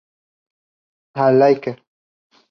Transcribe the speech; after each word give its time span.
I 1.13 1.29
Like! 1.29 1.67